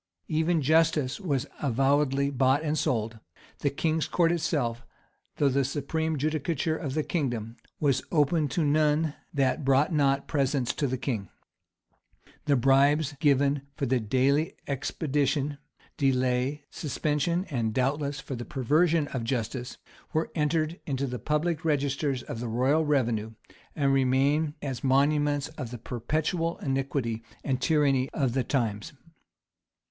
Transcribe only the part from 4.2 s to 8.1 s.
itself, though the supreme judicature of the kingdom, was